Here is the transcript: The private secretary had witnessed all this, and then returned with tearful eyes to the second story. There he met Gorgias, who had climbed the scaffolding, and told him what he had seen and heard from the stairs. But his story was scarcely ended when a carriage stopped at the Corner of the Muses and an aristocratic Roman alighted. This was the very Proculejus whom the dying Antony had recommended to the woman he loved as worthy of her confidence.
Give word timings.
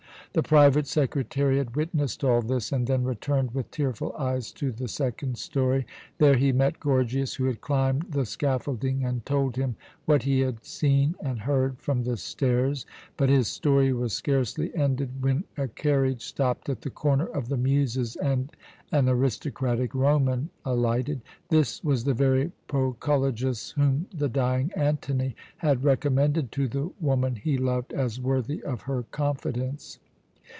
The 0.33 0.41
private 0.41 0.87
secretary 0.87 1.57
had 1.57 1.75
witnessed 1.75 2.23
all 2.23 2.41
this, 2.41 2.71
and 2.71 2.87
then 2.87 3.03
returned 3.03 3.51
with 3.51 3.69
tearful 3.69 4.13
eyes 4.13 4.53
to 4.53 4.71
the 4.71 4.87
second 4.87 5.37
story. 5.37 5.85
There 6.19 6.37
he 6.37 6.53
met 6.53 6.79
Gorgias, 6.79 7.35
who 7.35 7.43
had 7.47 7.59
climbed 7.59 8.03
the 8.13 8.25
scaffolding, 8.25 9.03
and 9.03 9.25
told 9.25 9.57
him 9.57 9.75
what 10.05 10.23
he 10.23 10.39
had 10.39 10.63
seen 10.63 11.15
and 11.21 11.39
heard 11.41 11.79
from 11.79 12.03
the 12.05 12.15
stairs. 12.15 12.85
But 13.17 13.27
his 13.27 13.49
story 13.49 13.91
was 13.91 14.13
scarcely 14.13 14.73
ended 14.73 15.21
when 15.21 15.43
a 15.57 15.67
carriage 15.67 16.21
stopped 16.23 16.69
at 16.69 16.79
the 16.79 16.89
Corner 16.89 17.25
of 17.25 17.49
the 17.49 17.57
Muses 17.57 18.15
and 18.15 18.53
an 18.93 19.09
aristocratic 19.09 19.93
Roman 19.93 20.49
alighted. 20.63 21.19
This 21.49 21.83
was 21.83 22.05
the 22.05 22.13
very 22.13 22.53
Proculejus 22.69 23.71
whom 23.71 24.05
the 24.13 24.29
dying 24.29 24.71
Antony 24.77 25.35
had 25.57 25.83
recommended 25.83 26.53
to 26.53 26.69
the 26.69 26.89
woman 27.01 27.35
he 27.35 27.57
loved 27.57 27.91
as 27.91 28.21
worthy 28.21 28.63
of 28.63 28.83
her 28.83 29.03
confidence. 29.11 29.99